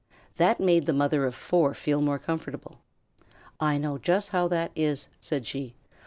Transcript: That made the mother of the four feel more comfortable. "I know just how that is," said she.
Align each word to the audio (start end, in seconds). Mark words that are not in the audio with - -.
That 0.37 0.59
made 0.59 0.87
the 0.87 0.93
mother 0.93 1.27
of 1.27 1.35
the 1.35 1.37
four 1.39 1.75
feel 1.75 2.01
more 2.01 2.17
comfortable. 2.17 2.79
"I 3.59 3.77
know 3.77 3.99
just 3.99 4.29
how 4.29 4.47
that 4.47 4.71
is," 4.75 5.09
said 5.19 5.45
she. 5.45 5.75